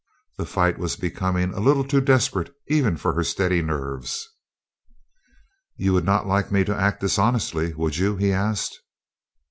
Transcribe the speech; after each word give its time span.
The 0.39 0.47
fight 0.47 0.79
was 0.79 0.95
becoming 0.95 1.53
a 1.53 1.59
little 1.59 1.83
too 1.87 2.01
desperate 2.01 2.51
even 2.67 2.97
for 2.97 3.13
her 3.13 3.23
steady 3.23 3.61
nerves. 3.61 4.27
"You 5.77 5.93
would 5.93 6.05
not 6.05 6.25
like 6.25 6.51
me 6.51 6.63
to 6.63 6.75
act 6.75 7.01
dishonestly, 7.01 7.75
would 7.75 7.97
you?" 7.97 8.15
he 8.15 8.33
asked. 8.33 8.79